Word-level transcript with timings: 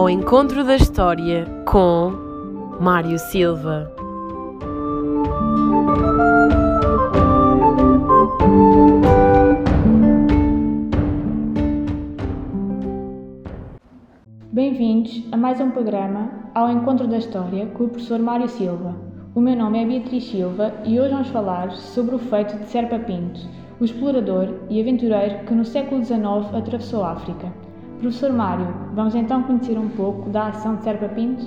ao 0.00 0.08
encontro 0.08 0.64
da 0.64 0.76
história 0.76 1.44
com 1.66 2.10
Mário 2.80 3.18
Silva. 3.18 3.92
Bem-vindos 14.50 15.22
a 15.30 15.36
mais 15.36 15.60
um 15.60 15.70
programa 15.70 16.30
Ao 16.54 16.70
Encontro 16.70 17.06
da 17.06 17.18
História 17.18 17.66
com 17.66 17.84
o 17.84 17.88
professor 17.90 18.18
Mário 18.18 18.48
Silva. 18.48 18.96
O 19.34 19.40
meu 19.42 19.54
nome 19.54 19.82
é 19.82 19.86
Beatriz 19.86 20.24
Silva 20.24 20.72
e 20.86 20.98
hoje 20.98 21.12
vamos 21.12 21.28
falar 21.28 21.72
sobre 21.72 22.14
o 22.14 22.18
feito 22.18 22.56
de 22.56 22.70
Serpa 22.70 22.98
Pinto, 22.98 23.40
o 23.78 23.84
explorador 23.84 24.48
e 24.70 24.80
aventureiro 24.80 25.44
que 25.44 25.52
no 25.52 25.66
século 25.66 26.02
XIX 26.02 26.54
atravessou 26.54 27.04
a 27.04 27.12
África. 27.12 27.69
Professor 28.00 28.32
Mário, 28.32 28.66
vamos 28.94 29.14
então 29.14 29.42
conhecer 29.42 29.78
um 29.78 29.90
pouco 29.90 30.30
da 30.30 30.46
ação 30.46 30.76
de 30.76 30.84
Serpa 30.84 31.06
Pinto? 31.08 31.44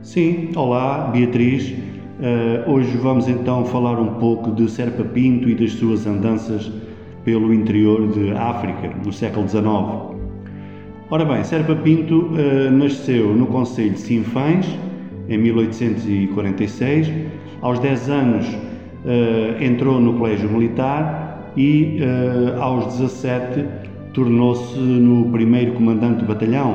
Sim, 0.00 0.50
olá 0.56 1.10
Beatriz. 1.12 1.68
Uh, 1.68 2.70
hoje 2.70 2.96
vamos 2.96 3.28
então 3.28 3.62
falar 3.66 4.00
um 4.00 4.14
pouco 4.14 4.52
de 4.52 4.70
Serpa 4.70 5.04
Pinto 5.04 5.50
e 5.50 5.54
das 5.54 5.72
suas 5.72 6.06
andanças 6.06 6.72
pelo 7.26 7.52
interior 7.52 8.08
de 8.08 8.32
África 8.32 8.90
no 9.04 9.12
século 9.12 9.46
XIX. 9.46 9.66
Ora 11.10 11.26
bem, 11.26 11.44
Serpa 11.44 11.76
Pinto 11.76 12.30
uh, 12.30 12.70
nasceu 12.70 13.36
no 13.36 13.46
Conselho 13.46 13.90
de 13.90 14.00
Sinfãs 14.00 14.66
em 15.28 15.36
1846. 15.36 17.12
Aos 17.60 17.78
10 17.80 18.08
anos 18.08 18.46
uh, 18.48 19.62
entrou 19.62 20.00
no 20.00 20.14
Colégio 20.14 20.48
Militar 20.48 21.52
e 21.54 21.98
aos 22.60 22.98
17 22.98 23.85
tornou-se 24.16 24.78
no 24.78 25.30
primeiro 25.30 25.72
comandante 25.74 26.20
do 26.20 26.24
batalhão. 26.24 26.74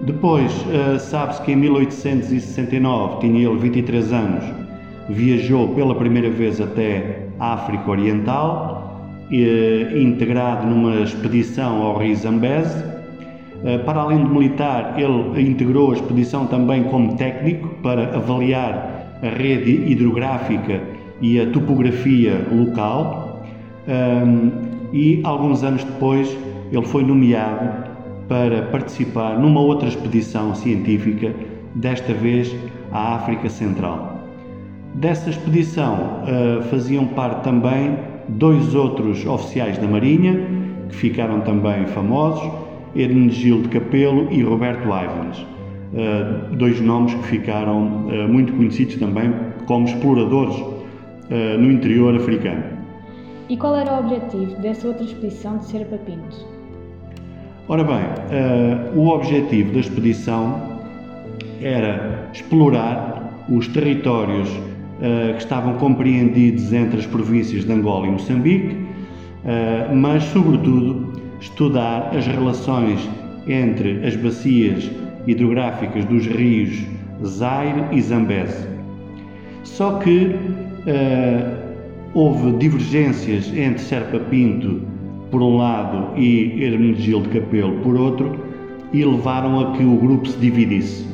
Depois, 0.00 0.52
uh, 0.66 0.98
sabe-se 0.98 1.40
que 1.42 1.52
em 1.52 1.56
1869, 1.56 3.20
tinha 3.20 3.48
ele 3.48 3.56
23 3.56 4.12
anos, 4.12 4.44
viajou 5.08 5.68
pela 5.68 5.94
primeira 5.94 6.28
vez 6.28 6.60
até 6.60 7.28
África 7.38 7.88
Oriental, 7.88 9.00
uh, 9.30 9.96
integrado 9.96 10.66
numa 10.66 11.02
expedição 11.02 11.80
ao 11.82 11.98
rio 11.98 12.16
Zambeze. 12.16 12.84
Uh, 13.62 13.84
para 13.84 14.00
além 14.00 14.24
de 14.24 14.30
militar, 14.30 14.96
ele 14.98 15.48
integrou 15.48 15.92
a 15.92 15.94
expedição 15.94 16.48
também 16.48 16.82
como 16.82 17.16
técnico 17.16 17.68
para 17.80 18.16
avaliar 18.16 19.18
a 19.22 19.28
rede 19.28 19.70
hidrográfica 19.92 20.82
e 21.22 21.40
a 21.40 21.48
topografia 21.50 22.44
local. 22.50 23.24
E 24.96 25.20
alguns 25.24 25.62
anos 25.62 25.84
depois 25.84 26.34
ele 26.72 26.86
foi 26.86 27.04
nomeado 27.04 27.84
para 28.26 28.62
participar 28.62 29.38
numa 29.38 29.60
outra 29.60 29.88
expedição 29.88 30.54
científica, 30.54 31.34
desta 31.74 32.14
vez 32.14 32.56
à 32.90 33.16
África 33.16 33.50
Central. 33.50 34.18
Dessa 34.94 35.28
expedição 35.28 36.22
uh, 36.22 36.62
faziam 36.70 37.04
parte 37.08 37.44
também 37.44 37.94
dois 38.26 38.74
outros 38.74 39.26
oficiais 39.26 39.76
da 39.76 39.86
Marinha, 39.86 40.40
que 40.88 40.96
ficaram 40.96 41.42
também 41.42 41.86
famosos, 41.88 42.50
Hermenegildo 42.94 43.68
Capelo 43.68 44.32
e 44.32 44.42
Roberto 44.42 44.86
Ivans, 44.86 45.40
uh, 45.40 46.56
dois 46.56 46.80
nomes 46.80 47.12
que 47.12 47.24
ficaram 47.24 48.06
uh, 48.06 48.26
muito 48.26 48.50
conhecidos 48.54 48.96
também 48.96 49.30
como 49.66 49.86
exploradores 49.86 50.56
no 51.58 51.72
interior 51.72 52.14
africano. 52.14 52.75
E 53.48 53.56
qual 53.56 53.76
era 53.76 53.94
o 53.94 53.98
objetivo 54.00 54.60
dessa 54.60 54.88
outra 54.88 55.04
expedição 55.04 55.58
de 55.58 55.66
Serpa 55.66 55.96
Pinto? 55.98 56.36
Ora 57.68 57.84
bem, 57.84 57.96
uh, 57.96 58.98
o 58.98 59.08
objetivo 59.08 59.72
da 59.72 59.78
expedição 59.78 60.80
era 61.62 62.28
explorar 62.32 63.44
os 63.48 63.68
territórios 63.68 64.48
uh, 64.48 65.32
que 65.34 65.38
estavam 65.38 65.74
compreendidos 65.74 66.72
entre 66.72 66.98
as 66.98 67.06
províncias 67.06 67.64
de 67.64 67.72
Angola 67.72 68.08
e 68.08 68.10
Moçambique, 68.10 68.74
uh, 68.74 69.94
mas, 69.94 70.24
sobretudo, 70.24 71.12
estudar 71.40 72.16
as 72.16 72.26
relações 72.26 73.08
entre 73.46 74.04
as 74.04 74.16
bacias 74.16 74.90
hidrográficas 75.24 76.04
dos 76.06 76.26
rios 76.26 76.84
Zaire 77.24 77.84
e 77.92 78.00
Zambeze. 78.00 78.66
Só 79.62 79.98
que 79.98 80.34
houve 82.16 82.50
divergências 82.52 83.46
entre 83.54 83.78
Serpa 83.78 84.18
Pinto 84.18 84.80
por 85.30 85.42
um 85.42 85.58
lado 85.58 86.18
e 86.18 86.64
Hermenegildo 86.64 87.28
Capelo 87.28 87.72
por 87.82 87.94
outro 87.94 88.40
e 88.90 89.04
levaram 89.04 89.60
a 89.60 89.72
que 89.72 89.84
o 89.84 89.96
grupo 89.96 90.26
se 90.26 90.38
dividisse. 90.38 91.06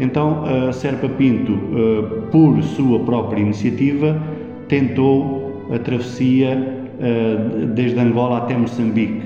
Então, 0.00 0.44
a 0.44 0.72
Serpa 0.72 1.08
Pinto, 1.08 1.52
eh, 1.52 2.30
por 2.32 2.60
sua 2.64 2.98
própria 2.98 3.40
iniciativa, 3.40 4.20
tentou 4.66 5.68
a 5.72 5.78
travessia 5.78 6.50
eh, 6.98 7.66
desde 7.72 8.00
Angola 8.00 8.38
até 8.38 8.56
Moçambique. 8.56 9.22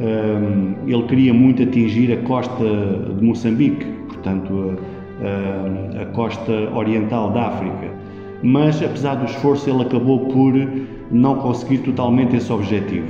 Eh, 0.00 0.86
ele 0.86 1.02
queria 1.04 1.32
muito 1.32 1.62
atingir 1.62 2.12
a 2.12 2.18
costa 2.18 2.64
de 3.18 3.24
Moçambique, 3.24 3.86
portanto, 4.08 4.76
a, 5.98 6.04
costa 6.12 6.52
oriental 6.74 7.30
da 7.30 7.48
África 7.48 7.99
mas 8.42 8.82
apesar 8.82 9.16
do 9.16 9.24
esforço 9.26 9.68
ele 9.68 9.82
acabou 9.82 10.26
por 10.26 10.54
não 11.10 11.36
conseguir 11.36 11.78
totalmente 11.78 12.36
esse 12.36 12.52
objetivo. 12.52 13.08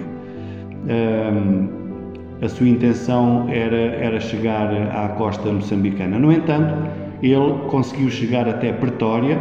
a 2.42 2.48
sua 2.48 2.68
intenção 2.68 3.46
era, 3.48 3.76
era 3.76 4.20
chegar 4.20 4.72
à 4.72 5.08
costa 5.10 5.52
moçambicana. 5.52 6.18
No 6.18 6.32
entanto, 6.32 6.74
ele 7.22 7.52
conseguiu 7.68 8.08
chegar 8.10 8.48
até 8.48 8.72
Pretória, 8.72 9.38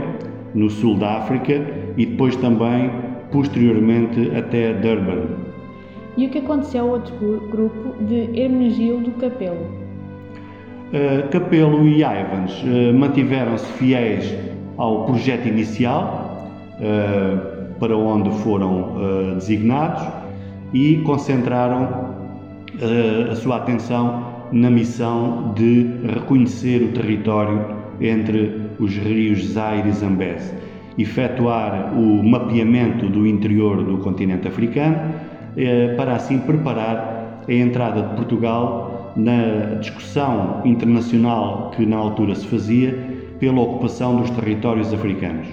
no 0.54 0.70
sul 0.70 0.98
da 0.98 1.18
África, 1.20 1.54
e 1.98 2.06
depois 2.06 2.36
também, 2.36 2.92
posteriormente, 3.32 4.32
até 4.36 4.74
Durban. 4.74 5.28
E 6.18 6.26
o 6.26 6.30
que 6.30 6.40
aconteceu 6.40 6.84
ao 6.84 6.90
outro 6.92 7.48
grupo 7.50 8.04
de 8.04 8.30
Hermenegildo 8.38 9.12
Capelo? 9.12 9.66
Uh, 10.92 11.30
Capelo 11.30 11.88
e 11.88 12.04
Ivans 12.04 12.64
uh, 12.64 12.94
mantiveram-se 12.94 13.72
fiéis 13.74 14.36
ao 14.80 15.04
projeto 15.04 15.46
inicial, 15.46 16.48
uh, 16.80 17.74
para 17.78 17.96
onde 17.98 18.32
foram 18.40 18.96
uh, 18.96 19.36
designados, 19.36 20.02
e 20.74 20.98
concentraram 21.06 21.84
uh, 21.84 23.32
a 23.32 23.36
sua 23.36 23.58
atenção 23.58 24.24
na 24.54 24.70
missão 24.70 25.54
de 25.54 25.86
reconhecer 26.14 26.82
o 26.82 26.94
território 26.94 27.66
entre 28.00 28.70
os 28.80 28.96
rios 28.96 29.46
Zaire 29.48 29.90
e 29.90 29.92
Zambeze, 29.92 30.54
efetuar 30.98 31.94
o 31.94 32.24
mapeamento 32.24 33.10
do 33.10 33.28
interior 33.28 33.84
do 33.84 33.98
continente 33.98 34.48
africano, 34.48 34.98
para 35.98 36.16
assim 36.16 36.40
preparar 36.40 37.44
a 37.48 37.54
entrada 37.54 38.02
de 38.02 38.16
Portugal 38.16 39.12
na 39.18 39.76
discussão 39.80 40.62
internacional 40.64 41.72
que 41.76 41.86
na 41.86 41.98
altura 41.98 42.34
se 42.34 42.48
fazia 42.48 42.98
pela 43.40 43.62
ocupação 43.62 44.18
dos 44.18 44.30
territórios 44.32 44.94
africanos. 44.94 45.48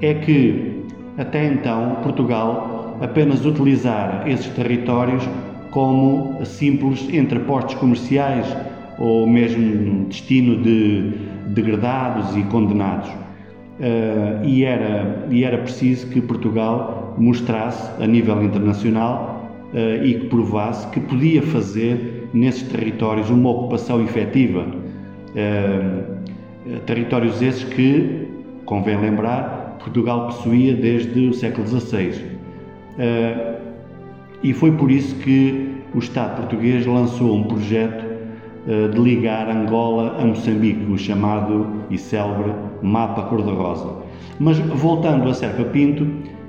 É 0.00 0.14
que, 0.14 0.84
até 1.18 1.46
então, 1.46 1.96
Portugal 2.02 2.96
apenas 3.00 3.44
utilizara 3.44 4.28
esses 4.30 4.48
territórios 4.54 5.28
como 5.70 6.44
simples 6.44 7.08
entrepostos 7.12 7.74
comerciais 7.74 8.46
ou 8.98 9.26
mesmo 9.26 10.06
destino 10.06 10.62
de 10.62 11.12
degradados 11.48 12.36
e 12.36 12.42
condenados. 12.44 13.08
Uh, 13.08 14.44
e, 14.44 14.64
era, 14.64 15.26
e 15.30 15.42
era 15.44 15.58
preciso 15.58 16.06
que 16.08 16.20
Portugal 16.20 17.14
mostrasse 17.18 17.90
a 18.00 18.06
nível 18.06 18.42
internacional 18.42 19.50
uh, 19.72 20.04
e 20.04 20.14
que 20.14 20.26
provasse 20.26 20.86
que 20.88 21.00
podia 21.00 21.42
fazer 21.42 22.28
nesses 22.32 22.62
territórios 22.68 23.28
uma 23.30 23.50
ocupação 23.50 24.02
efetiva. 24.02 24.66
Uh, 25.30 26.21
territórios 26.86 27.42
esses 27.42 27.64
que, 27.64 28.28
convém 28.64 29.00
lembrar, 29.00 29.62
Portugal 29.82 30.26
possuía 30.26 30.74
desde 30.74 31.28
o 31.28 31.34
século 31.34 31.66
XVI. 31.66 32.22
Eh, 32.98 33.54
e 34.42 34.52
foi 34.52 34.72
por 34.72 34.90
isso 34.90 35.14
que 35.16 35.68
o 35.94 35.98
Estado 35.98 36.36
português 36.36 36.86
lançou 36.86 37.36
um 37.36 37.44
projeto 37.44 38.04
eh, 38.68 38.88
de 38.88 38.98
ligar 38.98 39.48
Angola 39.48 40.16
a 40.20 40.24
Moçambique, 40.24 40.90
o 40.90 40.96
chamado 40.96 41.66
e 41.90 41.98
célebre 41.98 42.52
Mapa 42.82 43.22
Cor-de-Rosa. 43.22 44.02
Mas 44.38 44.58
voltando 44.58 45.28
a 45.28 45.34
Serpa 45.34 45.64
Pinto 45.64 46.06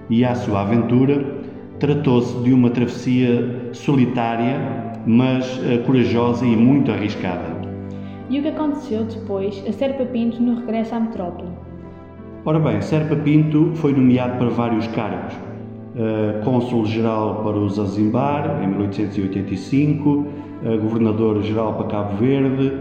e 0.10 0.24
à 0.24 0.36
sua 0.36 0.62
aventura, 0.62 1.42
tratou-se 1.80 2.38
de 2.44 2.54
uma 2.54 2.70
travessia 2.70 3.70
solitária, 3.74 4.58
mas 5.06 5.60
corajosa 5.86 6.46
e 6.46 6.56
muito 6.56 6.92
arriscada. 6.92 7.53
E 8.30 8.40
o 8.40 8.42
que 8.42 8.48
aconteceu 8.48 9.04
depois 9.04 9.62
a 9.68 9.72
Serpa 9.74 10.06
Pinto 10.06 10.42
no 10.42 10.60
regresso 10.62 10.96
à 10.96 11.00
metrópole? 11.00 11.50
Ora 12.46 12.60
bem, 12.60 12.82
Serpa 12.82 13.16
Pinto 13.18 13.72
foi 13.76 13.94
nomeado 13.94 14.38
para 14.38 14.50
vários 14.50 14.88
cargos. 14.88 15.34
Uh, 15.34 16.44
Cônsul-Geral 16.44 17.44
para 17.44 17.58
o 17.58 17.70
Zanzibar, 17.70 18.64
em 18.64 18.68
1885, 18.68 20.10
uh, 20.10 20.26
governador-geral 20.82 21.74
para 21.74 21.88
Cabo 21.88 22.18
Verde, 22.18 22.72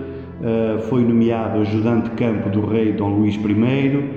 foi 0.89 1.05
nomeado 1.05 1.61
ajudante 1.61 2.11
de 2.11 2.17
campo 2.17 2.51
do 2.51 2.67
rei 2.67 2.91
Dom 2.91 3.11
Luís 3.11 3.37
I 3.37 4.11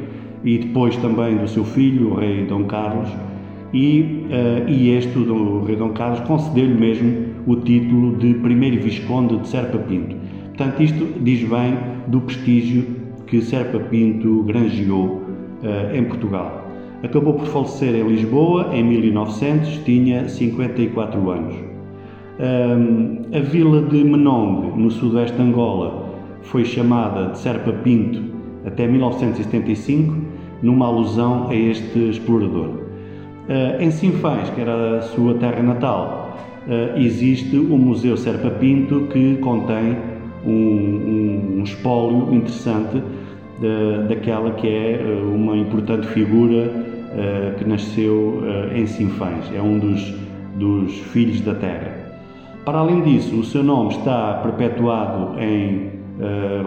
e 0.44 0.58
depois 0.58 0.98
também 0.98 1.38
do 1.38 1.48
seu 1.48 1.64
filho, 1.64 2.14
o 2.14 2.16
rei 2.16 2.48
Dom 2.48 2.64
Carlos, 2.64 3.08
e, 3.72 4.26
e 4.68 4.90
este, 4.90 5.20
o 5.20 5.64
rei 5.64 5.76
Dom 5.76 5.90
Carlos, 5.90 6.22
concedeu-lhe 6.22 6.74
mesmo 6.74 7.28
o 7.46 7.58
título 7.58 8.16
de 8.18 8.34
primeiro 8.34 8.82
visconde 8.82 9.38
de 9.38 9.48
Serpa 9.48 9.78
Pinto. 9.78 10.16
Portanto, 10.56 10.82
isto 10.82 11.06
diz 11.22 11.44
bem 11.50 11.78
do 12.08 12.22
prestígio 12.22 12.88
que 13.28 13.42
Serpa 13.42 13.78
Pinto 13.78 14.44
granjeou 14.44 15.22
em 15.94 16.02
Portugal. 16.06 16.66
Acabou 17.04 17.34
por 17.34 17.46
falecer 17.48 17.94
em 17.94 18.08
Lisboa 18.08 18.70
em 18.74 18.82
1900, 18.82 19.84
tinha 19.84 20.30
54 20.30 21.30
anos. 21.30 21.56
a 23.34 23.40
vila 23.42 23.82
de 23.82 24.02
Menong, 24.02 24.78
no 24.78 24.90
sudoeste 24.90 25.36
de 25.36 25.44
Angola, 25.44 26.06
foi 26.44 26.64
chamada 26.64 27.32
de 27.32 27.40
Serpa 27.40 27.74
Pinto 27.74 28.24
até 28.66 28.88
1975, 28.88 30.16
numa 30.62 30.86
alusão 30.86 31.50
a 31.50 31.56
este 31.56 32.00
explorador. 32.10 32.68
Uh, 33.48 33.82
em 33.82 33.92
Sinfãs, 33.92 34.50
que 34.52 34.62
era 34.62 35.00
a 35.00 35.02
sua 35.02 35.36
terra 35.36 35.62
natal, 35.62 36.40
uh, 36.66 36.98
existe 36.98 37.58
o 37.58 37.78
Museu 37.78 38.16
Serpa 38.16 38.50
Pinto 38.52 39.02
que 39.12 39.36
contém 39.38 40.15
um, 40.46 41.60
um, 41.60 41.64
espólio 41.64 42.34
interessante 42.34 43.02
daquela 44.08 44.52
que 44.52 44.68
é 44.68 45.02
uh, 45.04 45.34
uma 45.34 45.56
importante 45.56 46.08
figura 46.08 46.68
uh, 46.68 47.58
que 47.58 47.66
nasceu 47.66 48.42
uh, 48.42 48.76
em 48.76 48.86
Sinfãs, 48.86 49.52
é 49.54 49.62
um 49.62 49.80
dos, 49.80 50.14
dos 50.56 50.94
filhos 51.12 51.42
da 51.42 51.56
terra. 51.56 52.06
Para 52.66 52.80
além 52.80 53.02
disso, 53.02 53.40
o 53.40 53.44
seu 53.44 53.64
nome 53.64 53.92
está 53.92 54.40
perpetuado 54.42 55.40
em 55.40 55.94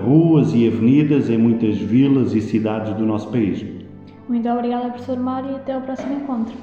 ruas 0.04 0.54
e 0.54 0.68
avenidas 0.68 1.28
em 1.30 1.38
muitas 1.38 1.76
vilas 1.78 2.34
e 2.34 2.40
cidades 2.40 2.92
do 2.94 3.04
nosso 3.04 3.32
país. 3.32 3.64
Muito 4.28 4.48
obrigada, 4.48 4.90
professor 4.90 5.18
Mário, 5.18 5.52
e 5.52 5.54
até 5.56 5.72
ao 5.72 5.80
próximo 5.80 6.14
encontro. 6.14 6.54